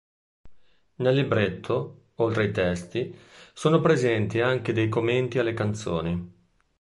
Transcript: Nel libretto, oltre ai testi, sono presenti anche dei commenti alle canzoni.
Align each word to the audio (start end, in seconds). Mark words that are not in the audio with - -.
Nel 0.95 1.13
libretto, 1.13 2.05
oltre 2.15 2.45
ai 2.45 2.51
testi, 2.51 3.15
sono 3.53 3.81
presenti 3.81 4.39
anche 4.39 4.73
dei 4.73 4.89
commenti 4.89 5.37
alle 5.37 5.53
canzoni. 5.53 6.33